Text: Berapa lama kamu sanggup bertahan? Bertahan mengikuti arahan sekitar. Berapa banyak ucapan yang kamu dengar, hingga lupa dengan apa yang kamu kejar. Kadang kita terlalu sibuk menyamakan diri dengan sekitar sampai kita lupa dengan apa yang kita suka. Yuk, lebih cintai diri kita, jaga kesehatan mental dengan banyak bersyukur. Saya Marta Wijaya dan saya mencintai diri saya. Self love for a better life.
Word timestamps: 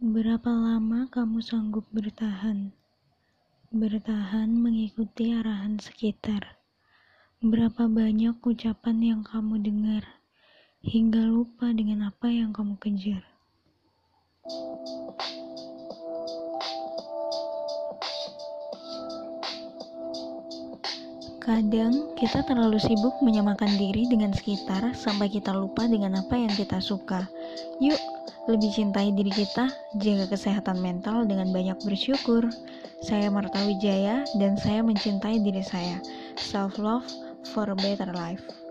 Berapa 0.00 0.48
lama 0.48 1.12
kamu 1.12 1.44
sanggup 1.44 1.84
bertahan? 1.92 2.72
Bertahan 3.68 4.48
mengikuti 4.48 5.36
arahan 5.36 5.76
sekitar. 5.76 6.56
Berapa 7.44 7.84
banyak 7.84 8.40
ucapan 8.40 8.96
yang 9.04 9.20
kamu 9.20 9.60
dengar, 9.60 10.00
hingga 10.80 11.28
lupa 11.28 11.68
dengan 11.76 12.08
apa 12.08 12.32
yang 12.32 12.48
kamu 12.48 12.80
kejar. 12.80 13.20
Kadang 21.44 22.16
kita 22.16 22.40
terlalu 22.48 22.80
sibuk 22.80 23.20
menyamakan 23.20 23.76
diri 23.76 24.08
dengan 24.08 24.32
sekitar 24.32 24.96
sampai 24.96 25.28
kita 25.28 25.52
lupa 25.52 25.84
dengan 25.84 26.24
apa 26.24 26.40
yang 26.40 26.52
kita 26.56 26.80
suka. 26.80 27.28
Yuk, 27.84 28.00
lebih 28.50 28.70
cintai 28.74 29.14
diri 29.14 29.30
kita, 29.30 29.70
jaga 30.02 30.26
kesehatan 30.26 30.82
mental 30.82 31.22
dengan 31.24 31.54
banyak 31.54 31.78
bersyukur. 31.86 32.50
Saya 33.00 33.30
Marta 33.30 33.62
Wijaya 33.64 34.26
dan 34.36 34.58
saya 34.58 34.82
mencintai 34.82 35.40
diri 35.40 35.62
saya. 35.62 36.02
Self 36.36 36.76
love 36.76 37.06
for 37.54 37.70
a 37.70 37.76
better 37.78 38.10
life. 38.12 38.69